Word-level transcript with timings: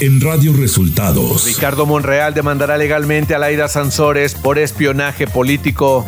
en 0.00 0.20
Radio 0.20 0.54
Resultados. 0.54 1.44
Ricardo 1.44 1.84
Monreal 1.84 2.32
demandará 2.32 2.78
legalmente 2.78 3.34
a 3.34 3.38
Laida 3.38 3.68
Sansores 3.68 4.34
por 4.34 4.58
espionaje 4.58 5.26
político. 5.26 6.06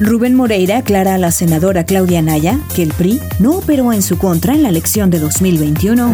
Rubén 0.00 0.34
Moreira 0.34 0.78
aclara 0.78 1.14
a 1.14 1.18
la 1.18 1.30
senadora 1.30 1.84
Claudia 1.84 2.20
Naya 2.20 2.58
que 2.74 2.82
el 2.82 2.92
PRI 2.92 3.20
no 3.38 3.52
operó 3.52 3.92
en 3.92 4.02
su 4.02 4.18
contra 4.18 4.54
en 4.54 4.64
la 4.64 4.70
elección 4.70 5.10
de 5.10 5.20
2021. 5.20 6.12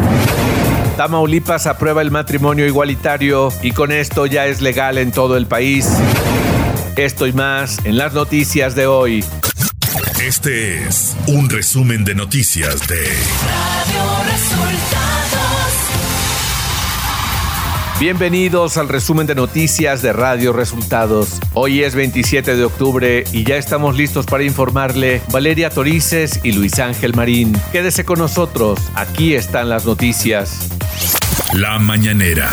Tamaulipas 0.99 1.67
aprueba 1.67 2.03
el 2.03 2.11
matrimonio 2.11 2.67
igualitario 2.67 3.51
y 3.63 3.73
con 3.73 3.91
esto 3.91 4.27
ya 4.27 4.47
es 4.47 4.61
legal 4.61 4.99
en 4.99 5.13
todo 5.13 5.39
el 5.39 5.47
país. 5.47 5.89
Esto 6.97 7.27
y 7.27 7.33
más 7.33 7.79
en 7.85 7.97
las 7.97 8.13
noticias 8.13 8.75
de 8.75 8.87
hoy. 8.87 9.25
Este 10.23 10.85
es 10.85 11.17
un 11.27 11.49
resumen 11.49 12.05
de 12.05 12.15
noticias 12.15 12.87
de 12.87 12.97
Radio 12.97 14.31
Resultados. 14.31 15.20
Bienvenidos 18.01 18.79
al 18.79 18.89
resumen 18.89 19.27
de 19.27 19.35
noticias 19.35 20.01
de 20.01 20.15
Radio 20.15 20.55
Resultados. 20.55 21.39
Hoy 21.53 21.83
es 21.83 21.95
27 21.95 22.57
de 22.57 22.65
octubre 22.65 23.25
y 23.31 23.45
ya 23.45 23.59
estamos 23.59 23.95
listos 23.95 24.25
para 24.25 24.43
informarle 24.43 25.21
Valeria 25.31 25.69
Torices 25.69 26.41
y 26.43 26.53
Luis 26.53 26.79
Ángel 26.79 27.15
Marín. 27.15 27.53
Quédese 27.73 28.07
con 28.07 28.19
nosotros, 28.19 28.81
aquí 28.95 29.35
están 29.35 29.69
las 29.69 29.85
noticias. 29.85 30.71
La 31.53 31.79
mañanera. 31.79 32.51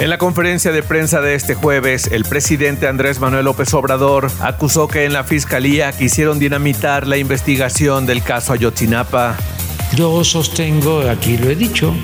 En 0.00 0.10
la 0.10 0.18
conferencia 0.18 0.72
de 0.72 0.82
prensa 0.82 1.20
de 1.20 1.36
este 1.36 1.54
jueves, 1.54 2.08
el 2.10 2.24
presidente 2.24 2.88
Andrés 2.88 3.20
Manuel 3.20 3.44
López 3.44 3.72
Obrador 3.74 4.28
acusó 4.40 4.88
que 4.88 5.04
en 5.04 5.12
la 5.12 5.22
fiscalía 5.22 5.92
quisieron 5.92 6.40
dinamitar 6.40 7.06
la 7.06 7.16
investigación 7.16 8.06
del 8.06 8.24
caso 8.24 8.52
Ayotzinapa. 8.52 9.36
Yo 9.94 10.24
sostengo, 10.24 11.08
aquí 11.08 11.36
lo 11.36 11.48
he 11.48 11.54
dicho, 11.54 11.94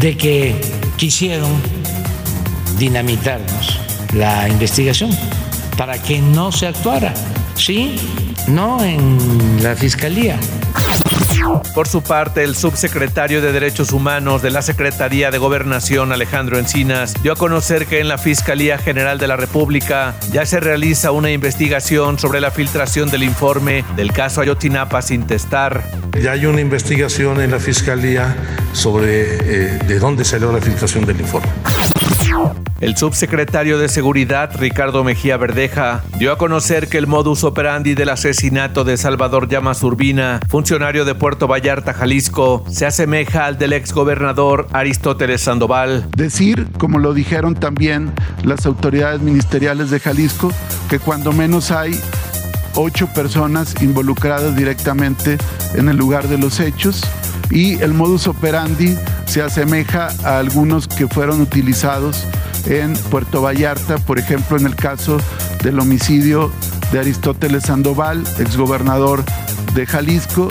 de 0.00 0.16
que 0.16 0.60
quisieron 0.96 1.79
dinamitarnos 2.80 3.78
la 4.14 4.48
investigación 4.48 5.10
para 5.76 6.02
que 6.02 6.20
no 6.20 6.50
se 6.50 6.66
actuara. 6.66 7.12
Sí, 7.54 7.96
no 8.48 8.82
en 8.82 9.62
la 9.62 9.76
fiscalía. 9.76 10.38
Por 11.74 11.88
su 11.88 12.02
parte, 12.02 12.42
el 12.42 12.54
subsecretario 12.54 13.40
de 13.40 13.52
Derechos 13.52 13.92
Humanos 13.92 14.42
de 14.42 14.50
la 14.50 14.62
Secretaría 14.62 15.30
de 15.30 15.38
Gobernación, 15.38 16.12
Alejandro 16.12 16.58
Encinas, 16.58 17.14
dio 17.22 17.32
a 17.32 17.36
conocer 17.36 17.86
que 17.86 18.00
en 18.00 18.08
la 18.08 18.18
Fiscalía 18.18 18.78
General 18.78 19.18
de 19.18 19.26
la 19.26 19.36
República 19.36 20.14
ya 20.32 20.44
se 20.44 20.60
realiza 20.60 21.12
una 21.12 21.30
investigación 21.30 22.18
sobre 22.18 22.40
la 22.40 22.50
filtración 22.50 23.10
del 23.10 23.22
informe 23.22 23.84
del 23.96 24.12
caso 24.12 24.40
Ayotzinapa 24.40 25.02
sin 25.02 25.26
testar. 25.26 25.82
Ya 26.20 26.32
hay 26.32 26.46
una 26.46 26.60
investigación 26.60 27.40
en 27.40 27.50
la 27.50 27.58
Fiscalía 27.58 28.36
sobre 28.72 29.34
eh, 29.34 29.78
de 29.86 29.98
dónde 29.98 30.24
salió 30.24 30.50
la 30.50 30.60
filtración 30.60 31.04
del 31.04 31.20
informe. 31.20 31.48
El 32.80 32.96
subsecretario 32.96 33.78
de 33.78 33.90
Seguridad, 33.90 34.58
Ricardo 34.58 35.04
Mejía 35.04 35.36
Verdeja, 35.36 36.02
dio 36.18 36.32
a 36.32 36.38
conocer 36.38 36.88
que 36.88 36.96
el 36.96 37.06
modus 37.06 37.44
operandi 37.44 37.94
del 37.94 38.08
asesinato 38.08 38.84
de 38.84 38.96
Salvador 38.96 39.50
Llamas 39.50 39.82
Urbina, 39.82 40.40
funcionario 40.48 41.04
de 41.04 41.14
Puerto 41.14 41.46
Vallarta, 41.46 41.92
Jalisco, 41.92 42.64
se 42.70 42.86
asemeja 42.86 43.44
al 43.44 43.58
del 43.58 43.74
exgobernador 43.74 44.66
Aristóteles 44.72 45.42
Sandoval. 45.42 46.08
Decir, 46.16 46.68
como 46.78 46.98
lo 46.98 47.12
dijeron 47.12 47.54
también 47.54 48.12
las 48.44 48.64
autoridades 48.64 49.20
ministeriales 49.20 49.90
de 49.90 50.00
Jalisco, 50.00 50.50
que 50.88 50.98
cuando 50.98 51.32
menos 51.32 51.70
hay 51.72 52.00
ocho 52.76 53.08
personas 53.08 53.74
involucradas 53.82 54.56
directamente 54.56 55.36
en 55.74 55.90
el 55.90 55.98
lugar 55.98 56.28
de 56.28 56.38
los 56.38 56.60
hechos 56.60 57.02
y 57.50 57.74
el 57.82 57.92
modus 57.92 58.26
operandi 58.26 58.96
se 59.26 59.42
asemeja 59.42 60.08
a 60.24 60.38
algunos 60.38 60.88
que 60.88 61.08
fueron 61.08 61.42
utilizados 61.42 62.26
en 62.66 62.94
Puerto 62.94 63.42
Vallarta, 63.42 63.98
por 63.98 64.18
ejemplo, 64.18 64.56
en 64.56 64.66
el 64.66 64.74
caso 64.74 65.18
del 65.62 65.78
homicidio 65.78 66.50
de 66.92 67.00
Aristóteles 67.00 67.64
Sandoval, 67.64 68.24
exgobernador 68.38 69.24
de 69.74 69.86
Jalisco. 69.86 70.48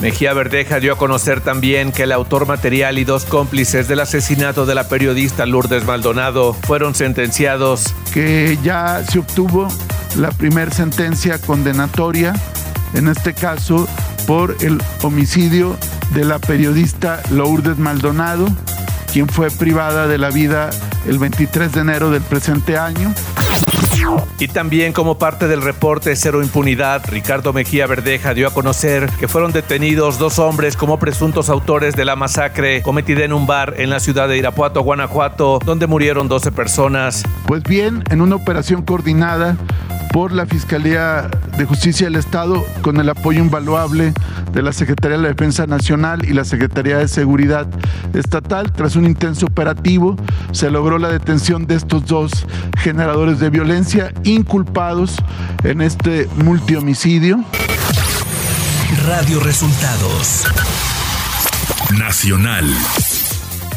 Mejía 0.00 0.32
Verdeja 0.32 0.80
dio 0.80 0.94
a 0.94 0.98
conocer 0.98 1.40
también 1.40 1.92
que 1.92 2.04
el 2.04 2.12
autor 2.12 2.46
material 2.46 2.98
y 2.98 3.04
dos 3.04 3.24
cómplices 3.24 3.88
del 3.88 4.00
asesinato 4.00 4.64
de 4.64 4.74
la 4.74 4.88
periodista 4.88 5.44
Lourdes 5.46 5.84
Maldonado 5.84 6.54
fueron 6.54 6.94
sentenciados. 6.94 7.94
Que 8.12 8.58
ya 8.62 9.02
se 9.04 9.18
obtuvo 9.18 9.68
la 10.16 10.30
primera 10.30 10.70
sentencia 10.70 11.38
condenatoria, 11.38 12.34
en 12.94 13.08
este 13.08 13.34
caso 13.34 13.86
por 14.26 14.56
el 14.60 14.80
homicidio 15.02 15.76
de 16.14 16.24
la 16.24 16.38
periodista 16.38 17.22
Lourdes 17.30 17.78
Maldonado, 17.78 18.48
quien 19.12 19.28
fue 19.28 19.50
privada 19.50 20.06
de 20.06 20.18
la 20.18 20.30
vida 20.30 20.70
el 21.06 21.18
23 21.18 21.72
de 21.72 21.80
enero 21.80 22.10
del 22.10 22.22
presente 22.22 22.76
año. 22.76 23.14
Y 24.38 24.48
también 24.48 24.92
como 24.92 25.18
parte 25.18 25.48
del 25.48 25.62
reporte 25.62 26.14
Cero 26.14 26.42
Impunidad, 26.42 27.02
Ricardo 27.08 27.52
Mejía 27.52 27.86
Verdeja 27.86 28.32
dio 28.32 28.46
a 28.46 28.54
conocer 28.54 29.10
que 29.18 29.28
fueron 29.28 29.52
detenidos 29.52 30.18
dos 30.18 30.38
hombres 30.38 30.76
como 30.76 30.98
presuntos 30.98 31.48
autores 31.48 31.94
de 31.96 32.04
la 32.04 32.14
masacre 32.14 32.82
cometida 32.82 33.24
en 33.24 33.32
un 33.32 33.46
bar 33.46 33.74
en 33.78 33.90
la 33.90 34.00
ciudad 34.00 34.28
de 34.28 34.38
Irapuato, 34.38 34.82
Guanajuato, 34.82 35.58
donde 35.64 35.86
murieron 35.86 36.28
12 36.28 36.52
personas. 36.52 37.24
Pues 37.46 37.62
bien, 37.64 38.04
en 38.10 38.20
una 38.20 38.36
operación 38.36 38.82
coordinada 38.82 39.56
por 40.18 40.32
la 40.32 40.46
Fiscalía 40.46 41.30
de 41.56 41.64
Justicia 41.64 42.08
del 42.08 42.16
Estado 42.16 42.66
con 42.82 42.96
el 42.96 43.08
apoyo 43.08 43.38
invaluable 43.38 44.12
de 44.52 44.62
la 44.62 44.72
Secretaría 44.72 45.16
de 45.16 45.22
la 45.22 45.28
Defensa 45.28 45.64
Nacional 45.68 46.28
y 46.28 46.32
la 46.32 46.44
Secretaría 46.44 46.98
de 46.98 47.06
Seguridad 47.06 47.68
Estatal. 48.14 48.72
Tras 48.72 48.96
un 48.96 49.04
intenso 49.04 49.46
operativo, 49.46 50.16
se 50.50 50.72
logró 50.72 50.98
la 50.98 51.08
detención 51.08 51.68
de 51.68 51.76
estos 51.76 52.04
dos 52.06 52.32
generadores 52.78 53.38
de 53.38 53.48
violencia 53.48 54.12
inculpados 54.24 55.18
en 55.62 55.82
este 55.82 56.28
multihomicidio. 56.34 57.44
Radio 59.06 59.38
Resultados 59.38 60.46
Nacional. 61.96 62.66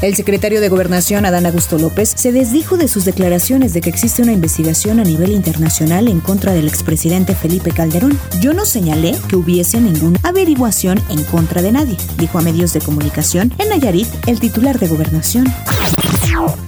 El 0.01 0.15
secretario 0.15 0.61
de 0.61 0.69
Gobernación, 0.69 1.27
Adán 1.27 1.45
Augusto 1.45 1.77
López, 1.77 2.11
se 2.15 2.31
desdijo 2.31 2.75
de 2.75 2.87
sus 2.87 3.05
declaraciones 3.05 3.71
de 3.73 3.81
que 3.81 3.91
existe 3.91 4.23
una 4.23 4.31
investigación 4.31 4.99
a 4.99 5.03
nivel 5.03 5.31
internacional 5.31 6.07
en 6.07 6.21
contra 6.21 6.53
del 6.53 6.67
expresidente 6.67 7.35
Felipe 7.35 7.69
Calderón. 7.69 8.19
Yo 8.41 8.53
no 8.53 8.65
señalé 8.65 9.15
que 9.29 9.35
hubiese 9.35 9.79
ninguna 9.79 10.19
averiguación 10.23 10.99
en 11.11 11.23
contra 11.25 11.61
de 11.61 11.71
nadie, 11.71 11.97
dijo 12.17 12.39
a 12.39 12.41
medios 12.41 12.73
de 12.73 12.81
comunicación 12.81 13.53
en 13.59 13.69
Nayarit 13.69 14.07
el 14.25 14.39
titular 14.39 14.79
de 14.79 14.87
Gobernación. 14.87 15.45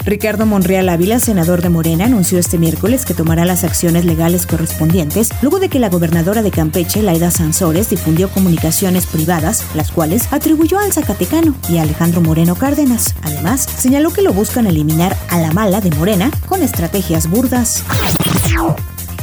Ricardo 0.05 0.45
Monreal 0.45 0.89
Ávila, 0.89 1.19
senador 1.19 1.61
de 1.61 1.69
Morena, 1.69 2.05
anunció 2.05 2.39
este 2.39 2.57
miércoles 2.57 3.05
que 3.05 3.13
tomará 3.13 3.45
las 3.45 3.63
acciones 3.63 4.05
legales 4.05 4.45
correspondientes 4.45 5.29
luego 5.41 5.59
de 5.59 5.69
que 5.69 5.79
la 5.79 5.89
gobernadora 5.89 6.41
de 6.41 6.51
Campeche, 6.51 7.01
Laida 7.01 7.31
Sansores, 7.31 7.89
difundió 7.89 8.29
comunicaciones 8.29 9.05
privadas, 9.05 9.65
las 9.75 9.91
cuales 9.91 10.31
atribuyó 10.31 10.79
al 10.79 10.93
Zacatecano 10.93 11.55
y 11.69 11.77
a 11.77 11.83
Alejandro 11.83 12.21
Moreno 12.21 12.55
Cárdenas. 12.55 13.15
Además, 13.21 13.61
señaló 13.61 14.11
que 14.11 14.21
lo 14.21 14.33
buscan 14.33 14.67
eliminar 14.67 15.15
a 15.29 15.39
la 15.39 15.51
mala 15.51 15.81
de 15.81 15.91
Morena 15.91 16.31
con 16.47 16.61
estrategias 16.61 17.29
burdas. 17.29 17.83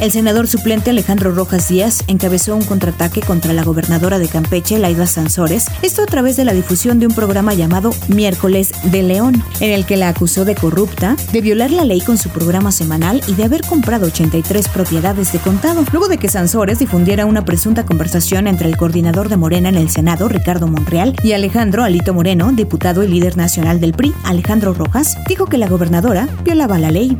El 0.00 0.10
senador 0.10 0.48
suplente 0.48 0.88
Alejandro 0.88 1.30
Rojas 1.30 1.68
Díaz 1.68 2.04
encabezó 2.06 2.56
un 2.56 2.64
contraataque 2.64 3.20
contra 3.20 3.52
la 3.52 3.64
gobernadora 3.64 4.18
de 4.18 4.28
Campeche, 4.28 4.78
Laida 4.78 5.06
Sansores, 5.06 5.66
esto 5.82 6.02
a 6.02 6.06
través 6.06 6.38
de 6.38 6.46
la 6.46 6.54
difusión 6.54 6.98
de 6.98 7.06
un 7.06 7.14
programa 7.14 7.52
llamado 7.52 7.90
Miércoles 8.08 8.72
de 8.84 9.02
León, 9.02 9.44
en 9.60 9.72
el 9.72 9.84
que 9.84 9.98
la 9.98 10.08
acusó 10.08 10.46
de 10.46 10.54
corrupta, 10.54 11.16
de 11.32 11.42
violar 11.42 11.70
la 11.70 11.84
ley 11.84 12.00
con 12.00 12.16
su 12.16 12.30
programa 12.30 12.72
semanal 12.72 13.20
y 13.26 13.34
de 13.34 13.44
haber 13.44 13.60
comprado 13.60 14.06
83 14.06 14.68
propiedades 14.68 15.32
de 15.34 15.38
contado, 15.38 15.84
luego 15.92 16.08
de 16.08 16.16
que 16.16 16.30
Sansores 16.30 16.78
difundiera 16.78 17.26
una 17.26 17.44
presunta 17.44 17.84
conversación 17.84 18.46
entre 18.46 18.68
el 18.68 18.78
coordinador 18.78 19.28
de 19.28 19.36
Morena 19.36 19.68
en 19.68 19.76
el 19.76 19.90
Senado, 19.90 20.30
Ricardo 20.30 20.66
Monreal, 20.66 21.14
y 21.22 21.32
Alejandro 21.32 21.84
Alito 21.84 22.14
Moreno, 22.14 22.52
diputado 22.52 23.02
y 23.02 23.08
líder 23.08 23.36
nacional 23.36 23.80
del 23.80 23.92
PRI, 23.92 24.14
Alejandro 24.24 24.72
Rojas, 24.72 25.18
dijo 25.28 25.44
que 25.44 25.58
la 25.58 25.68
gobernadora 25.68 26.26
violaba 26.42 26.78
la 26.78 26.90
ley. 26.90 27.18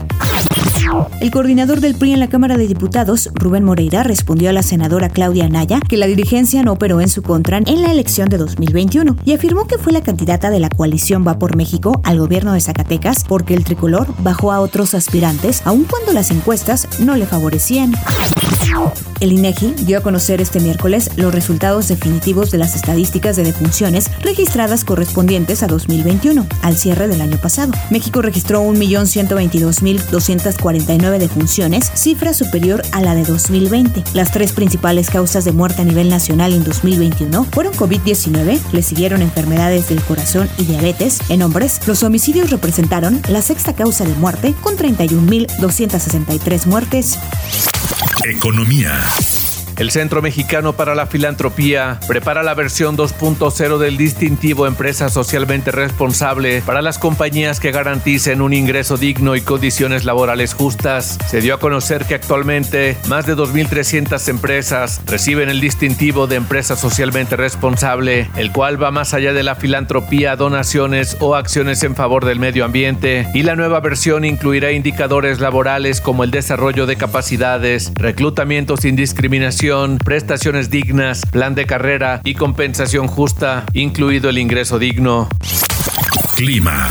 El 1.20 1.30
coordinador 1.30 1.80
del 1.80 1.94
PRI 1.94 2.12
en 2.12 2.20
la 2.20 2.28
Cámara 2.28 2.56
de 2.56 2.66
Diputados, 2.66 3.30
Rubén 3.34 3.64
Moreira, 3.64 4.02
respondió 4.02 4.50
a 4.50 4.52
la 4.52 4.62
senadora 4.62 5.08
Claudia 5.08 5.44
Anaya 5.44 5.80
que 5.80 5.96
la 5.96 6.06
dirigencia 6.06 6.62
no 6.62 6.72
operó 6.72 7.00
en 7.00 7.08
su 7.08 7.22
contra 7.22 7.58
en 7.58 7.82
la 7.82 7.92
elección 7.92 8.28
de 8.28 8.38
2021 8.38 9.16
y 9.24 9.32
afirmó 9.32 9.66
que 9.66 9.78
fue 9.78 9.92
la 9.92 10.02
candidata 10.02 10.50
de 10.50 10.60
la 10.60 10.70
coalición 10.70 11.26
Va 11.26 11.38
por 11.38 11.56
México 11.56 12.00
al 12.04 12.18
gobierno 12.18 12.52
de 12.52 12.60
Zacatecas 12.60 13.24
porque 13.28 13.54
el 13.54 13.64
tricolor 13.64 14.08
bajó 14.18 14.52
a 14.52 14.60
otros 14.60 14.94
aspirantes 14.94 15.62
aun 15.64 15.84
cuando 15.84 16.12
las 16.12 16.30
encuestas 16.30 16.88
no 17.00 17.16
le 17.16 17.26
favorecían. 17.26 17.92
El 19.20 19.32
INEGI 19.32 19.74
dio 19.84 19.98
a 19.98 20.00
conocer 20.00 20.40
este 20.40 20.58
miércoles 20.60 21.10
los 21.16 21.34
resultados 21.34 21.88
definitivos 21.88 22.50
de 22.50 22.56
las 22.58 22.74
estadísticas 22.74 23.36
de 23.36 23.44
defunciones 23.44 24.10
registradas 24.22 24.82
correspondientes 24.84 25.62
a 25.62 25.66
2021, 25.66 26.46
al 26.62 26.76
cierre 26.76 27.06
del 27.06 27.20
año 27.20 27.36
pasado. 27.36 27.72
México 27.90 28.22
registró 28.22 28.62
1.122.249 28.62 31.18
defunciones, 31.18 31.90
cifra 31.94 32.32
superior 32.32 32.80
a 32.92 33.02
la 33.02 33.14
de 33.14 33.24
2020. 33.24 34.04
Las 34.14 34.32
tres 34.32 34.52
principales 34.52 35.10
causas 35.10 35.44
de 35.44 35.52
muerte 35.52 35.82
a 35.82 35.84
nivel 35.84 36.08
nacional 36.08 36.54
en 36.54 36.64
2021 36.64 37.44
fueron 37.52 37.74
COVID-19, 37.74 38.58
le 38.72 38.82
siguieron 38.82 39.20
enfermedades 39.20 39.90
del 39.90 40.00
corazón 40.02 40.48
y 40.56 40.64
diabetes. 40.64 41.18
En 41.28 41.42
hombres, 41.42 41.86
los 41.86 42.02
homicidios 42.02 42.48
representaron 42.50 43.20
la 43.28 43.42
sexta 43.42 43.74
causa 43.74 44.04
de 44.04 44.14
muerte 44.14 44.54
con 44.62 44.78
31.263 44.78 46.64
muertes. 46.66 47.18
Economía. 48.24 49.04
El 49.80 49.90
Centro 49.90 50.20
Mexicano 50.20 50.74
para 50.74 50.94
la 50.94 51.06
Filantropía 51.06 51.98
prepara 52.06 52.42
la 52.42 52.52
versión 52.52 52.98
2.0 52.98 53.78
del 53.78 53.96
distintivo 53.96 54.66
Empresa 54.66 55.08
Socialmente 55.08 55.70
Responsable 55.70 56.60
para 56.66 56.82
las 56.82 56.98
compañías 56.98 57.60
que 57.60 57.72
garanticen 57.72 58.42
un 58.42 58.52
ingreso 58.52 58.98
digno 58.98 59.36
y 59.36 59.40
condiciones 59.40 60.04
laborales 60.04 60.52
justas. 60.52 61.16
Se 61.28 61.40
dio 61.40 61.54
a 61.54 61.60
conocer 61.60 62.04
que 62.04 62.14
actualmente 62.14 62.98
más 63.08 63.24
de 63.24 63.34
2.300 63.34 64.28
empresas 64.28 65.00
reciben 65.06 65.48
el 65.48 65.62
distintivo 65.62 66.26
de 66.26 66.36
Empresa 66.36 66.76
Socialmente 66.76 67.36
Responsable, 67.36 68.28
el 68.36 68.52
cual 68.52 68.82
va 68.82 68.90
más 68.90 69.14
allá 69.14 69.32
de 69.32 69.44
la 69.44 69.54
filantropía, 69.54 70.36
donaciones 70.36 71.16
o 71.20 71.36
acciones 71.36 71.82
en 71.84 71.96
favor 71.96 72.26
del 72.26 72.38
medio 72.38 72.66
ambiente. 72.66 73.26
Y 73.32 73.44
la 73.44 73.56
nueva 73.56 73.80
versión 73.80 74.26
incluirá 74.26 74.72
indicadores 74.72 75.40
laborales 75.40 76.02
como 76.02 76.22
el 76.22 76.30
desarrollo 76.30 76.84
de 76.84 76.96
capacidades, 76.96 77.92
reclutamiento 77.94 78.76
sin 78.76 78.94
discriminación, 78.94 79.69
prestaciones 80.04 80.68
dignas, 80.68 81.24
plan 81.30 81.54
de 81.54 81.64
carrera 81.64 82.20
y 82.24 82.34
compensación 82.34 83.06
justa, 83.06 83.64
incluido 83.72 84.28
el 84.28 84.38
ingreso 84.38 84.78
digno. 84.78 85.28
Clima. 86.36 86.88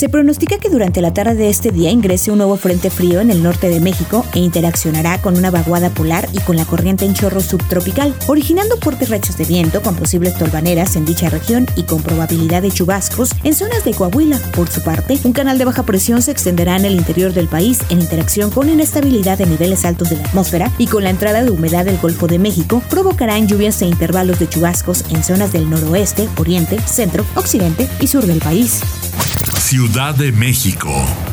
Se 0.00 0.08
pronostica 0.08 0.56
que 0.56 0.70
durante 0.70 1.02
la 1.02 1.12
tarde 1.12 1.34
de 1.34 1.50
este 1.50 1.72
día 1.72 1.90
ingrese 1.90 2.30
un 2.30 2.38
nuevo 2.38 2.56
frente 2.56 2.88
frío 2.88 3.20
en 3.20 3.30
el 3.30 3.42
norte 3.42 3.68
de 3.68 3.80
México 3.80 4.24
e 4.32 4.38
interaccionará 4.38 5.20
con 5.20 5.36
una 5.36 5.50
vaguada 5.50 5.90
polar 5.90 6.26
y 6.32 6.38
con 6.38 6.56
la 6.56 6.64
corriente 6.64 7.04
en 7.04 7.12
chorro 7.12 7.42
subtropical, 7.42 8.14
originando 8.26 8.78
fuertes 8.78 9.10
rachas 9.10 9.36
de 9.36 9.44
viento 9.44 9.82
con 9.82 9.96
posibles 9.96 10.38
tolvaneras 10.38 10.96
en 10.96 11.04
dicha 11.04 11.28
región 11.28 11.66
y 11.76 11.82
con 11.82 12.02
probabilidad 12.02 12.62
de 12.62 12.70
chubascos 12.70 13.32
en 13.44 13.52
zonas 13.52 13.84
de 13.84 13.92
Coahuila. 13.92 14.38
Por 14.56 14.70
su 14.70 14.80
parte, 14.80 15.18
un 15.22 15.34
canal 15.34 15.58
de 15.58 15.66
baja 15.66 15.82
presión 15.82 16.22
se 16.22 16.30
extenderá 16.30 16.76
en 16.76 16.86
el 16.86 16.94
interior 16.94 17.34
del 17.34 17.48
país 17.48 17.80
en 17.90 18.00
interacción 18.00 18.50
con 18.50 18.70
inestabilidad 18.70 19.36
de 19.36 19.44
niveles 19.44 19.84
altos 19.84 20.08
de 20.08 20.16
la 20.16 20.24
atmósfera 20.24 20.72
y 20.78 20.86
con 20.86 21.04
la 21.04 21.10
entrada 21.10 21.44
de 21.44 21.50
humedad 21.50 21.84
del 21.84 21.98
Golfo 21.98 22.26
de 22.26 22.38
México, 22.38 22.82
provocarán 22.88 23.46
lluvias 23.46 23.82
e 23.82 23.86
intervalos 23.86 24.38
de 24.38 24.48
chubascos 24.48 25.04
en 25.10 25.22
zonas 25.22 25.52
del 25.52 25.68
noroeste, 25.68 26.26
oriente, 26.38 26.80
centro, 26.86 27.22
occidente 27.34 27.86
y 28.00 28.06
sur 28.06 28.24
del 28.24 28.38
país. 28.38 28.80
Ciudad 29.70 30.16
de 30.16 30.32
México. 30.32 31.29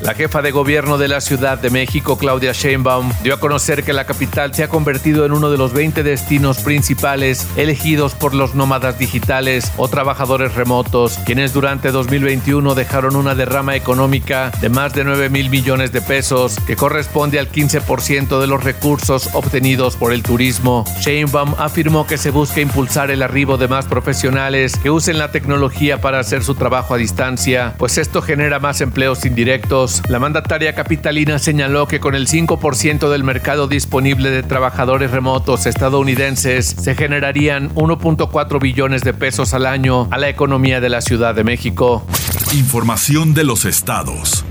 La 0.00 0.14
jefa 0.14 0.42
de 0.42 0.50
gobierno 0.50 0.98
de 0.98 1.08
la 1.08 1.20
Ciudad 1.20 1.58
de 1.58 1.70
México, 1.70 2.18
Claudia 2.18 2.52
Sheinbaum, 2.52 3.12
dio 3.22 3.34
a 3.34 3.40
conocer 3.40 3.82
que 3.82 3.94
la 3.94 4.04
capital 4.04 4.54
se 4.54 4.62
ha 4.62 4.68
convertido 4.68 5.24
en 5.24 5.32
uno 5.32 5.50
de 5.50 5.56
los 5.56 5.72
20 5.72 6.02
destinos 6.02 6.58
principales 6.58 7.46
elegidos 7.56 8.14
por 8.14 8.34
los 8.34 8.54
nómadas 8.54 8.98
digitales 8.98 9.72
o 9.78 9.88
trabajadores 9.88 10.54
remotos, 10.54 11.18
quienes 11.24 11.54
durante 11.54 11.92
2021 11.92 12.74
dejaron 12.74 13.16
una 13.16 13.34
derrama 13.34 13.74
económica 13.74 14.52
de 14.60 14.68
más 14.68 14.92
de 14.92 15.04
9 15.04 15.30
mil 15.30 15.48
millones 15.48 15.92
de 15.92 16.02
pesos, 16.02 16.56
que 16.66 16.76
corresponde 16.76 17.38
al 17.38 17.50
15% 17.50 18.38
de 18.38 18.46
los 18.46 18.62
recursos 18.62 19.30
obtenidos 19.32 19.96
por 19.96 20.12
el 20.12 20.22
turismo. 20.22 20.84
Sheinbaum 21.00 21.54
afirmó 21.58 22.06
que 22.06 22.18
se 22.18 22.30
busca 22.30 22.60
impulsar 22.60 23.10
el 23.10 23.22
arribo 23.22 23.56
de 23.56 23.68
más 23.68 23.86
profesionales 23.86 24.76
que 24.76 24.90
usen 24.90 25.18
la 25.18 25.30
tecnología 25.30 26.00
para 26.00 26.20
hacer 26.20 26.44
su 26.44 26.54
trabajo 26.54 26.92
a 26.92 26.98
distancia, 26.98 27.74
pues 27.78 27.96
esto 27.96 28.20
genera 28.20 28.58
más 28.58 28.82
empleos 28.82 29.24
indirectos 29.24 29.85
la 30.08 30.18
mandataria 30.18 30.74
capitalina 30.74 31.38
señaló 31.38 31.86
que 31.86 32.00
con 32.00 32.14
el 32.14 32.26
5% 32.26 33.08
del 33.08 33.22
mercado 33.24 33.68
disponible 33.68 34.30
de 34.30 34.42
trabajadores 34.42 35.10
remotos 35.10 35.66
estadounidenses 35.66 36.66
se 36.66 36.94
generarían 36.94 37.72
1.4 37.74 38.60
billones 38.60 39.02
de 39.02 39.14
pesos 39.14 39.54
al 39.54 39.66
año 39.66 40.08
a 40.10 40.18
la 40.18 40.28
economía 40.28 40.80
de 40.80 40.88
la 40.88 41.00
Ciudad 41.00 41.34
de 41.34 41.44
México. 41.44 42.04
Información 42.52 43.34
de 43.34 43.44
los 43.44 43.64
estados. 43.64 44.44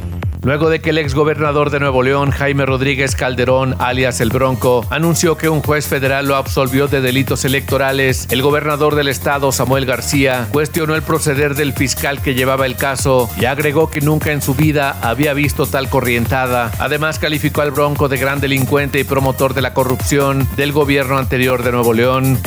Luego 0.45 0.69
de 0.69 0.80
que 0.80 0.92
el 0.92 1.00
exgobernador 1.00 1.71
de 1.71 1.80
Nuevo 1.80 2.03
León, 2.03 2.30
Jaime 2.30 2.68
Rodríguez 2.68 3.15
Calderón, 3.15 3.75
alias 3.80 4.21
El 4.21 4.30
Bronco, 4.30 4.86
anunció 4.92 5.38
que 5.38 5.50
un 5.50 5.63
juez 5.63 5.88
federal 5.88 6.27
lo 6.27 6.36
absolvió 6.36 6.88
de 6.88 7.01
delitos 7.01 7.45
electorales, 7.45 8.27
el 8.30 8.44
gobernador 8.44 8.94
del 8.94 9.07
estado, 9.07 9.51
Samuel 9.51 9.88
García, 9.88 10.47
cuestionó 10.51 10.94
el 10.94 11.01
proceder 11.01 11.56
del 11.56 11.74
fiscal 11.74 12.21
que 12.21 12.36
llevaba 12.36 12.68
el 12.68 12.75
caso 12.75 13.27
y 13.42 13.45
agregó 13.45 13.89
que 13.89 14.01
nunca 14.01 14.33
en 14.33 14.44
su 14.44 14.53
vida 14.53 14.95
había 15.01 15.33
visto 15.33 15.65
tal 15.65 15.89
corrientada. 15.89 16.71
Además, 16.77 17.18
calificó 17.18 17.62
al 17.62 17.71
Bronco 17.71 18.07
de 18.07 18.18
gran 18.18 18.39
delincuente 18.39 19.00
y 19.00 19.03
promotor 19.03 19.56
de 19.56 19.63
la 19.63 19.74
corrupción 19.74 20.47
del 20.57 20.74
gobierno 20.74 21.18
anterior 21.18 21.63
de 21.63 21.71
Nuevo 21.71 21.92
León. 21.92 22.39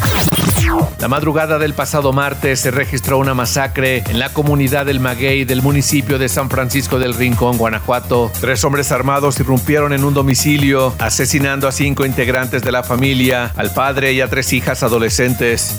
La 0.98 1.08
madrugada 1.08 1.58
del 1.58 1.74
pasado 1.74 2.12
martes 2.12 2.60
se 2.60 2.70
registró 2.70 3.18
una 3.18 3.34
masacre 3.34 4.02
en 4.08 4.18
la 4.18 4.32
comunidad 4.32 4.86
del 4.86 5.00
Maguey 5.00 5.44
del 5.44 5.62
municipio 5.62 6.18
de 6.18 6.28
San 6.28 6.50
Francisco 6.50 6.98
del 6.98 7.14
Rincón, 7.14 7.56
Guanajuato. 7.56 8.32
Tres 8.40 8.64
hombres 8.64 8.92
armados 8.92 9.38
irrumpieron 9.40 9.92
en 9.92 10.04
un 10.04 10.14
domicilio, 10.14 10.94
asesinando 10.98 11.68
a 11.68 11.72
cinco 11.72 12.04
integrantes 12.04 12.62
de 12.62 12.72
la 12.72 12.82
familia, 12.82 13.52
al 13.56 13.72
padre 13.72 14.12
y 14.12 14.20
a 14.20 14.28
tres 14.28 14.52
hijas 14.52 14.82
adolescentes. 14.82 15.78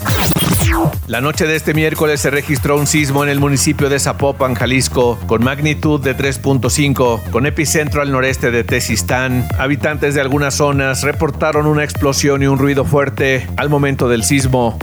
La 1.06 1.20
noche 1.20 1.46
de 1.46 1.56
este 1.56 1.74
miércoles 1.74 2.20
se 2.20 2.30
registró 2.30 2.76
un 2.76 2.86
sismo 2.86 3.24
en 3.24 3.30
el 3.30 3.40
municipio 3.40 3.88
de 3.88 3.98
Zapopan, 3.98 4.54
Jalisco, 4.54 5.18
con 5.26 5.42
magnitud 5.42 6.00
de 6.00 6.16
3.5, 6.16 7.30
con 7.30 7.46
epicentro 7.46 8.02
al 8.02 8.12
noreste 8.12 8.50
de 8.50 8.64
Tezistán. 8.64 9.46
Habitantes 9.58 10.14
de 10.14 10.20
algunas 10.20 10.54
zonas 10.54 11.02
reportaron 11.02 11.66
una 11.66 11.84
explosión 11.84 12.42
y 12.42 12.46
un 12.46 12.58
ruido 12.58 12.84
fuerte 12.84 13.46
al 13.56 13.68
momento 13.68 14.08
del 14.08 14.24
sismo. 14.24 14.78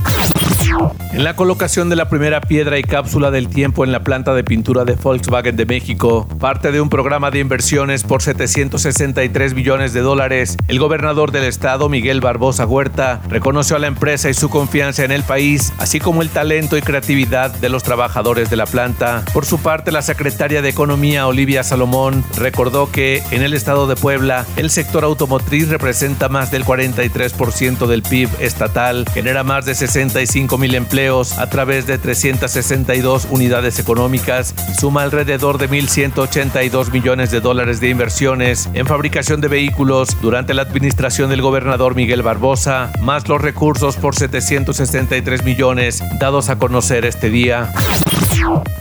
En 1.18 1.24
la 1.24 1.36
colocación 1.36 1.90
de 1.90 1.96
la 1.96 2.10
primera 2.10 2.42
piedra 2.42 2.78
y 2.78 2.84
cápsula 2.84 3.32
del 3.32 3.48
tiempo 3.48 3.84
en 3.84 3.92
la 3.92 4.02
planta 4.02 4.36
de 4.36 4.44
pintura 4.44 4.86
de 4.86 4.94
Volkswagen 4.94 5.56
de 5.56 5.66
México, 5.66 6.28
parte 6.40 6.72
de 6.72 6.80
un 6.80 6.90
programa 6.90 7.32
de 7.32 7.40
inversiones 7.40 8.04
por 8.04 8.22
763 8.22 9.56
billones 9.56 9.94
de 9.94 10.02
dólares, 10.02 10.58
el 10.68 10.78
gobernador 10.78 11.32
del 11.32 11.46
estado, 11.46 11.90
Miguel 11.90 12.22
Barbosa 12.22 12.68
Huerta, 12.68 13.22
reconoció 13.30 13.78
a 13.78 13.80
la 13.80 13.88
empresa 13.88 14.30
y 14.30 14.36
su 14.36 14.50
confianza 14.50 15.06
en 15.06 15.12
el 15.12 15.24
país, 15.24 15.74
así 15.80 16.00
como 16.00 16.22
el 16.22 16.30
talento 16.30 16.78
y 16.78 16.82
creatividad 16.82 17.52
de 17.52 17.70
los 17.70 17.82
trabajadores 17.82 18.52
de 18.52 18.58
la 18.58 18.68
planta. 18.68 19.24
Por 19.34 19.46
su 19.46 19.58
parte, 19.58 19.92
la 19.92 20.04
secretaria 20.04 20.62
de 20.62 20.70
Economía, 20.70 21.26
Olivia 21.26 21.64
Salomón, 21.64 22.24
recordó 22.38 22.92
que 22.92 23.24
en 23.32 23.42
el 23.42 23.56
estado 23.56 23.88
de 23.88 23.96
Puebla, 23.96 24.46
el 24.56 24.70
sector 24.70 25.04
automotriz 25.04 25.70
representa 25.70 26.30
más 26.30 26.52
del 26.52 26.64
43% 26.64 27.88
del 27.88 28.04
PIB 28.04 28.30
estatal, 28.40 29.06
genera 29.16 29.44
más 29.44 29.66
de 29.66 29.74
65 29.74 30.60
mil 30.60 30.67
empleos 30.76 31.38
a 31.38 31.50
través 31.50 31.88
de 31.88 31.98
362 31.98 33.28
unidades 33.30 33.80
económicas 33.80 34.54
suma 34.80 35.04
alrededor 35.04 35.58
de 35.58 35.70
1.182 35.70 36.92
millones 36.92 37.32
de 37.32 37.42
dólares 37.42 37.80
de 37.80 37.90
inversiones 37.90 38.70
en 38.74 38.86
fabricación 38.86 39.42
de 39.42 39.48
vehículos 39.48 40.20
durante 40.22 40.54
la 40.54 40.64
administración 40.64 41.30
del 41.30 41.42
gobernador 41.42 41.96
Miguel 41.96 42.22
Barbosa, 42.22 42.92
más 43.02 43.28
los 43.28 43.42
recursos 43.42 43.96
por 43.96 44.16
763 44.16 45.44
millones 45.44 46.04
dados 46.20 46.50
a 46.50 46.58
conocer 46.58 47.06
este 47.06 47.30
día. 47.30 47.72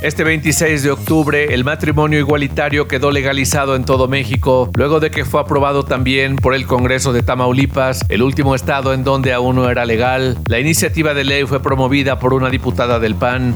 Este 0.03 0.25
26 0.25 0.83
de 0.83 0.91
octubre, 0.91 1.55
el 1.55 1.65
matrimonio 1.65 2.19
igualitario 2.19 2.87
quedó 2.87 3.11
legalizado 3.11 3.75
en 3.75 3.85
todo 3.85 4.09
México, 4.09 4.71
luego 4.77 5.01
de 5.01 5.11
que 5.11 5.25
fue 5.25 5.41
aprobado 5.41 5.85
también 5.85 6.37
por 6.37 6.55
el 6.55 6.67
Congreso 6.67 7.13
de 7.13 7.23
Tamaulipas, 7.23 8.05
el 8.09 8.23
último 8.23 8.55
estado 8.55 8.93
en 8.95 9.05
donde 9.05 9.33
aún 9.33 9.57
no 9.57 9.69
era 9.69 9.85
legal. 9.85 10.39
La 10.47 10.61
iniciativa 10.61 11.15
de 11.15 11.25
ley 11.25 11.45
fue 11.45 11.61
promovida 11.61 12.19
por 12.19 12.35
una 12.35 12.51
diputada 12.51 12.99
del 12.99 13.15
PAN. 13.15 13.55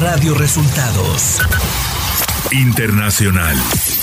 Radio 0.00 0.34
Resultados 0.34 1.40
Internacional. 2.50 3.56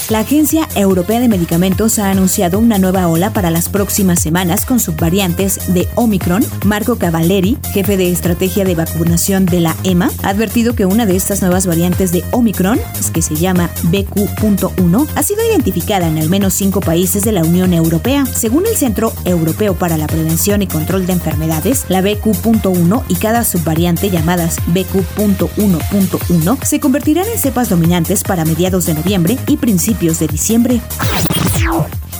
La 0.09 0.21
Agencia 0.21 0.67
Europea 0.73 1.19
de 1.19 1.27
Medicamentos 1.27 1.99
ha 1.99 2.09
anunciado 2.09 2.57
una 2.57 2.79
nueva 2.79 3.07
ola 3.07 3.31
para 3.31 3.51
las 3.51 3.69
próximas 3.69 4.19
semanas 4.19 4.65
con 4.65 4.79
subvariantes 4.79 5.71
de 5.71 5.87
Omicron. 5.93 6.43
Marco 6.65 6.95
Cavalleri, 6.95 7.59
jefe 7.73 7.95
de 7.95 8.11
estrategia 8.11 8.65
de 8.65 8.73
vacunación 8.73 9.45
de 9.45 9.59
la 9.59 9.75
EMA, 9.83 10.09
ha 10.23 10.29
advertido 10.29 10.73
que 10.73 10.87
una 10.87 11.05
de 11.05 11.15
estas 11.15 11.43
nuevas 11.43 11.67
variantes 11.67 12.11
de 12.11 12.23
Omicron, 12.31 12.79
que 13.13 13.21
se 13.21 13.35
llama 13.35 13.69
BQ.1, 13.83 15.07
ha 15.13 15.21
sido 15.21 15.45
identificada 15.45 16.07
en 16.07 16.17
al 16.17 16.27
menos 16.27 16.55
cinco 16.55 16.79
países 16.79 17.23
de 17.23 17.31
la 17.31 17.43
Unión 17.43 17.71
Europea. 17.73 18.25
Según 18.25 18.65
el 18.65 18.75
Centro 18.75 19.13
Europeo 19.25 19.75
para 19.75 19.95
la 19.95 20.07
Prevención 20.07 20.63
y 20.63 20.67
Control 20.67 21.05
de 21.05 21.13
Enfermedades, 21.13 21.85
la 21.87 22.01
BQ.1 22.01 23.03
y 23.09 23.15
cada 23.15 23.43
subvariante 23.43 24.09
llamadas 24.09 24.57
BQ.1.1 24.73 26.63
se 26.63 26.79
convertirán 26.79 27.27
en 27.27 27.37
cepas 27.37 27.69
dominantes 27.69 28.23
para 28.23 28.43
mediados 28.43 28.87
de 28.87 28.95
noviembre 28.95 29.37
y 29.45 29.57
principios 29.57 29.98
de 29.99 30.27
diciembre. 30.27 30.79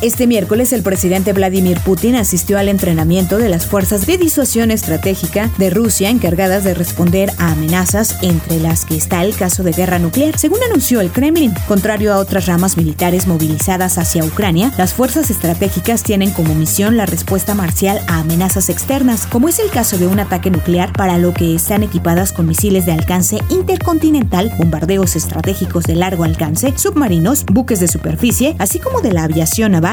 Este 0.02 0.28
miércoles 0.28 0.72
el 0.72 0.82
presidente 0.82 1.34
Vladimir 1.34 1.78
Putin 1.82 2.16
asistió 2.16 2.58
al 2.58 2.70
entrenamiento 2.70 3.38
de 3.38 3.50
las 3.50 3.66
fuerzas 3.66 4.06
de 4.06 4.18
disuasión 4.18 4.72
estratégica 4.72 5.52
de 5.58 5.70
Rusia 5.70 6.10
encargadas 6.10 6.64
de 6.64 6.74
responder 6.74 7.34
a 7.38 7.52
amenazas 7.52 8.18
entre 8.22 8.62
las 8.62 8.86
que 8.86 8.96
está 8.96 9.26
el 9.26 9.36
caso 9.36 9.62
de 9.62 9.74
guerra 9.74 10.00
nuclear, 10.00 10.40
según 10.40 10.60
anunció 10.64 11.02
el 11.02 11.12
Kremlin. 11.12 11.54
Contrario 11.68 12.14
a 12.14 12.18
otras 12.20 12.46
ramas 12.46 12.78
militares 12.78 13.28
movilizadas 13.28 13.98
hacia 13.98 14.24
Ucrania, 14.24 14.72
las 14.78 14.94
fuerzas 14.94 15.30
estratégicas 15.32 16.02
tienen 16.02 16.32
como 16.32 16.56
misión 16.56 16.96
la 16.96 17.06
respuesta 17.06 17.54
marcial 17.54 18.00
a 18.08 18.20
amenazas 18.20 18.70
externas, 18.70 19.28
como 19.28 19.50
es 19.50 19.60
el 19.60 19.70
caso 19.70 19.98
de 19.98 20.08
un 20.08 20.22
ataque 20.22 20.50
nuclear 20.50 20.94
para 20.94 21.18
lo 21.18 21.34
que 21.34 21.56
están 21.56 21.84
equipadas 21.84 22.32
con 22.32 22.48
misiles 22.48 22.86
de 22.86 22.94
alcance 22.94 23.40
intercontinental, 23.50 24.54
bombardeos 24.58 25.18
estratégicos 25.18 25.84
de 25.84 25.96
largo 25.96 26.24
alcance, 26.24 26.74
submarinos, 26.78 27.44
buques 27.46 27.82
de 27.82 27.90
superficie, 27.90 28.56
así 28.60 28.80
como 28.80 29.02
de 29.02 29.12
la 29.12 29.26
aviación 29.26 29.74
naval. 29.74 29.89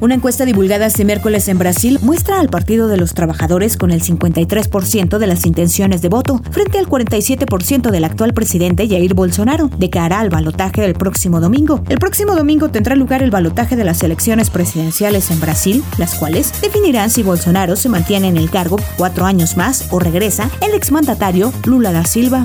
Una 0.00 0.14
encuesta 0.14 0.44
divulgada 0.44 0.86
este 0.86 1.04
miércoles 1.04 1.48
en 1.48 1.58
Brasil 1.58 1.98
muestra 2.02 2.38
al 2.38 2.48
Partido 2.48 2.86
de 2.86 2.98
los 2.98 3.14
Trabajadores 3.14 3.76
con 3.76 3.90
el 3.90 4.02
53% 4.02 5.18
de 5.18 5.26
las 5.26 5.46
intenciones 5.46 6.02
de 6.02 6.08
voto, 6.08 6.42
frente 6.50 6.78
al 6.78 6.86
47% 6.86 7.90
del 7.90 8.04
actual 8.04 8.34
presidente 8.34 8.86
Jair 8.88 9.14
Bolsonaro, 9.14 9.68
de 9.68 9.88
cara 9.88 10.20
al 10.20 10.28
balotaje 10.28 10.82
del 10.82 10.94
próximo 10.94 11.40
domingo. 11.40 11.82
El 11.88 11.98
próximo 11.98 12.36
domingo 12.36 12.68
tendrá 12.68 12.94
lugar 12.94 13.22
el 13.22 13.30
balotaje 13.30 13.74
de 13.74 13.84
las 13.84 14.02
elecciones 14.02 14.50
presidenciales 14.50 15.30
en 15.30 15.40
Brasil, 15.40 15.82
las 15.96 16.14
cuales 16.14 16.52
definirán 16.60 17.10
si 17.10 17.22
Bolsonaro 17.22 17.74
se 17.74 17.88
mantiene 17.88 18.28
en 18.28 18.36
el 18.36 18.50
cargo 18.50 18.78
cuatro 18.96 19.24
años 19.24 19.56
más 19.56 19.88
o 19.90 19.98
regresa 19.98 20.50
el 20.60 20.74
exmandatario 20.74 21.52
Lula 21.64 21.92
da 21.92 22.04
Silva. 22.04 22.44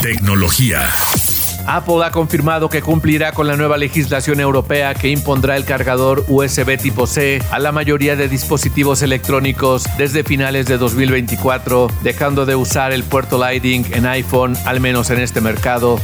Tecnología. 0.00 0.88
Apple 1.66 2.04
ha 2.04 2.10
confirmado 2.10 2.68
que 2.68 2.82
cumplirá 2.82 3.32
con 3.32 3.46
la 3.46 3.56
nueva 3.56 3.76
legislación 3.76 4.40
europea 4.40 4.94
que 4.94 5.08
impondrá 5.08 5.56
el 5.56 5.64
cargador 5.64 6.24
USB 6.28 6.78
tipo 6.78 7.06
C 7.06 7.42
a 7.50 7.58
la 7.58 7.72
mayoría 7.72 8.16
de 8.16 8.28
dispositivos 8.28 9.02
electrónicos 9.02 9.84
desde 9.96 10.24
finales 10.24 10.66
de 10.66 10.78
2024, 10.78 11.88
dejando 12.02 12.46
de 12.46 12.56
usar 12.56 12.92
el 12.92 13.04
puerto 13.04 13.38
Lightning 13.38 13.84
en 13.92 14.06
iPhone, 14.06 14.56
al 14.64 14.80
menos 14.80 15.10
en 15.10 15.20
este 15.20 15.40
mercado. 15.40 15.98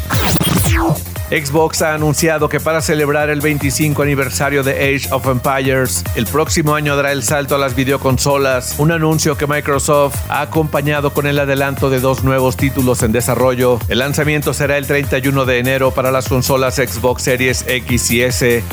Xbox 1.31 1.83
ha 1.83 1.95
anunciado 1.95 2.49
que 2.49 2.59
para 2.59 2.81
celebrar 2.81 3.29
el 3.31 3.41
25 3.41 4.03
aniversario 4.03 4.63
de 4.63 4.73
Age 4.73 5.09
of 5.13 5.27
Empires, 5.27 6.03
el 6.15 6.27
próximo 6.27 6.75
año 6.75 6.97
dará 6.97 7.13
el 7.13 7.23
salto 7.23 7.55
a 7.55 7.59
las 7.59 7.75
videoconsolas, 7.75 8.77
un 8.79 8.93
anuncio 8.93 9.37
que 9.37 9.47
Microsoft 9.47 10.17
ha 10.29 10.41
acompañado 10.41 11.13
con 11.13 11.27
el 11.27 11.39
adelanto 11.39 11.91
de 11.91 12.01
dos 12.01 12.25
nuevos 12.25 12.57
títulos 12.57 13.03
en 13.03 13.13
desarrollo. 13.13 13.79
El 13.89 13.99
lanzamiento 13.99 14.55
será 14.55 14.79
el 14.79 14.87
31 14.87 15.45
de 15.45 15.59
enero 15.59 15.91
para 15.91 16.11
las 16.11 16.29
consolas 16.29 16.77
Xbox 16.77 17.23
Series 17.23 17.65
X 17.69 18.11
y 18.11 18.23
S. 18.23 18.65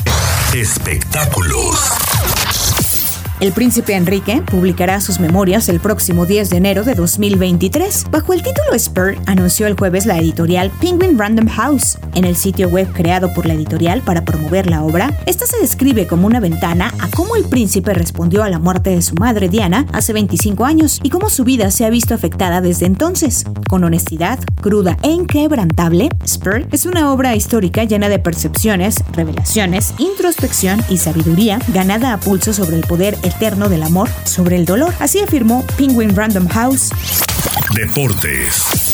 Espectáculos. 0.54 2.15
El 3.38 3.52
príncipe 3.52 3.94
Enrique 3.94 4.40
publicará 4.40 4.98
sus 5.02 5.20
memorias 5.20 5.68
el 5.68 5.78
próximo 5.78 6.24
10 6.24 6.48
de 6.48 6.56
enero 6.56 6.84
de 6.84 6.94
2023. 6.94 8.06
Bajo 8.10 8.32
el 8.32 8.42
título 8.42 8.78
Spur, 8.78 9.14
anunció 9.26 9.66
el 9.66 9.76
jueves 9.76 10.06
la 10.06 10.16
editorial 10.16 10.70
Penguin 10.80 11.18
Random 11.18 11.46
House. 11.48 11.98
En 12.14 12.24
el 12.24 12.34
sitio 12.34 12.70
web 12.70 12.90
creado 12.94 13.34
por 13.34 13.44
la 13.44 13.52
editorial 13.52 14.00
para 14.00 14.24
promover 14.24 14.70
la 14.70 14.82
obra, 14.82 15.14
esta 15.26 15.44
se 15.44 15.58
describe 15.58 16.06
como 16.06 16.26
una 16.26 16.40
ventana 16.40 16.94
a 16.98 17.10
cómo 17.10 17.36
el 17.36 17.44
príncipe 17.44 17.92
respondió 17.92 18.42
a 18.42 18.48
la 18.48 18.58
muerte 18.58 18.88
de 18.88 19.02
su 19.02 19.14
madre 19.16 19.50
Diana 19.50 19.84
hace 19.92 20.14
25 20.14 20.64
años 20.64 20.98
y 21.02 21.10
cómo 21.10 21.28
su 21.28 21.44
vida 21.44 21.70
se 21.70 21.84
ha 21.84 21.90
visto 21.90 22.14
afectada 22.14 22.62
desde 22.62 22.86
entonces. 22.86 23.44
Con 23.68 23.84
honestidad, 23.84 24.38
cruda 24.62 24.96
e 25.02 25.10
inquebrantable, 25.10 26.08
Spur 26.26 26.66
es 26.72 26.86
una 26.86 27.12
obra 27.12 27.36
histórica 27.36 27.84
llena 27.84 28.08
de 28.08 28.18
percepciones, 28.18 29.04
revelaciones, 29.12 29.92
introspección 29.98 30.82
y 30.88 30.96
sabiduría 30.96 31.58
ganada 31.74 32.14
a 32.14 32.18
pulso 32.18 32.54
sobre 32.54 32.76
el 32.76 32.86
poder 32.86 33.18
eterno 33.26 33.68
del 33.68 33.82
amor 33.82 34.08
sobre 34.24 34.56
el 34.56 34.64
dolor. 34.64 34.94
Así 35.00 35.20
afirmó 35.20 35.64
Penguin 35.76 36.14
Random 36.14 36.48
House. 36.48 36.90
Deportes. 37.74 38.86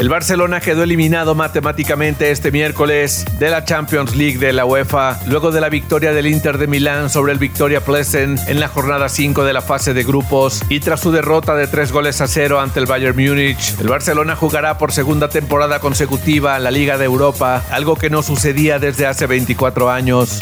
El 0.00 0.08
Barcelona 0.08 0.60
quedó 0.60 0.82
eliminado 0.82 1.34
matemáticamente 1.34 2.30
este 2.30 2.50
miércoles 2.50 3.26
de 3.38 3.50
la 3.50 3.66
Champions 3.66 4.16
League 4.16 4.38
de 4.38 4.54
la 4.54 4.64
UEFA 4.64 5.20
luego 5.26 5.50
de 5.50 5.60
la 5.60 5.68
victoria 5.68 6.14
del 6.14 6.26
Inter 6.26 6.56
de 6.56 6.66
Milán 6.66 7.10
sobre 7.10 7.32
el 7.32 7.38
Victoria 7.38 7.84
Pleasant 7.84 8.40
en 8.48 8.60
la 8.60 8.68
jornada 8.68 9.10
5 9.10 9.44
de 9.44 9.52
la 9.52 9.60
fase 9.60 9.92
de 9.92 10.02
grupos 10.02 10.62
y 10.70 10.80
tras 10.80 11.00
su 11.00 11.12
derrota 11.12 11.54
de 11.54 11.66
3 11.66 11.92
goles 11.92 12.22
a 12.22 12.28
0 12.28 12.60
ante 12.60 12.80
el 12.80 12.86
Bayern 12.86 13.14
Múnich. 13.14 13.78
El 13.78 13.88
Barcelona 13.88 14.36
jugará 14.36 14.78
por 14.78 14.90
segunda 14.92 15.28
temporada 15.28 15.80
consecutiva 15.80 16.56
en 16.56 16.64
la 16.64 16.70
Liga 16.70 16.96
de 16.96 17.04
Europa, 17.04 17.62
algo 17.70 17.96
que 17.96 18.08
no 18.08 18.22
sucedía 18.22 18.78
desde 18.78 19.06
hace 19.06 19.26
24 19.26 19.90
años. 19.90 20.40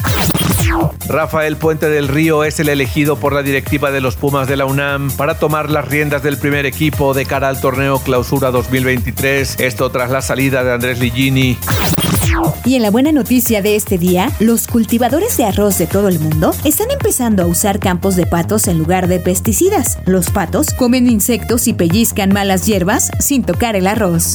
Rafael 1.08 1.56
Puente 1.56 1.88
del 1.88 2.08
Río 2.08 2.44
es 2.44 2.60
el 2.60 2.68
elegido 2.68 3.16
por 3.16 3.32
la 3.32 3.42
directiva 3.42 3.90
de 3.90 4.00
los 4.00 4.16
Pumas 4.16 4.48
de 4.48 4.56
la 4.56 4.66
UNAM 4.66 5.10
para 5.12 5.38
tomar 5.38 5.70
las 5.70 5.88
riendas 5.88 6.22
del 6.22 6.36
primer 6.38 6.66
equipo 6.66 7.14
de 7.14 7.26
cara 7.26 7.48
al 7.48 7.60
torneo 7.60 7.98
Clausura 8.00 8.50
2023, 8.50 9.60
esto 9.60 9.90
tras 9.90 10.10
la 10.10 10.22
salida 10.22 10.64
de 10.64 10.72
Andrés 10.72 10.98
Ligini. 10.98 11.58
Y 12.64 12.74
en 12.76 12.82
la 12.82 12.90
buena 12.90 13.12
noticia 13.12 13.62
de 13.62 13.76
este 13.76 13.98
día, 13.98 14.30
los 14.38 14.66
cultivadores 14.66 15.36
de 15.36 15.44
arroz 15.44 15.78
de 15.78 15.86
todo 15.86 16.08
el 16.08 16.18
mundo 16.20 16.54
están 16.64 16.90
empezando 16.90 17.42
a 17.42 17.46
usar 17.46 17.78
campos 17.78 18.16
de 18.16 18.26
patos 18.26 18.68
en 18.68 18.78
lugar 18.78 19.08
de 19.08 19.18
pesticidas. 19.18 19.98
Los 20.04 20.30
patos 20.30 20.68
comen 20.74 21.08
insectos 21.08 21.66
y 21.66 21.72
pellizcan 21.72 22.32
malas 22.32 22.66
hierbas 22.66 23.10
sin 23.18 23.44
tocar 23.44 23.76
el 23.76 23.86
arroz. 23.86 24.34